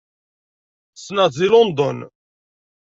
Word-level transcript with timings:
Ssneɣ-tt 0.95 1.39
deg 1.41 1.49
London. 1.51 1.97